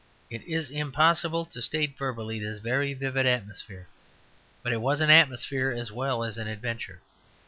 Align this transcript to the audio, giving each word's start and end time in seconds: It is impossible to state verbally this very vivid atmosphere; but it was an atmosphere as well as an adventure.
It 0.31 0.41
is 0.47 0.71
impossible 0.71 1.45
to 1.45 1.61
state 1.61 1.95
verbally 1.95 2.39
this 2.39 2.59
very 2.59 2.95
vivid 2.95 3.27
atmosphere; 3.27 3.87
but 4.63 4.73
it 4.73 4.81
was 4.81 4.99
an 4.99 5.11
atmosphere 5.11 5.69
as 5.69 5.91
well 5.91 6.23
as 6.23 6.39
an 6.39 6.47
adventure. 6.47 7.01